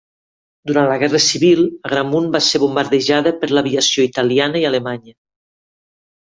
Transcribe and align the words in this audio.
Durant 0.69 0.85
la 0.91 0.95
Guerra 1.01 1.19
Civil, 1.25 1.61
Agramunt 1.89 2.29
va 2.37 2.41
ser 2.45 2.61
bombardejada 2.63 3.35
per 3.45 3.51
l’aviació 3.53 4.07
italiana 4.09 4.63
i 4.65 4.67
alemanya. 4.71 5.15